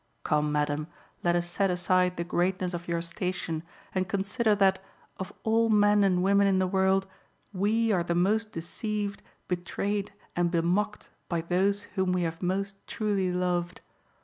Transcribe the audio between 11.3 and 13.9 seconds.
those whom we have most truly loved.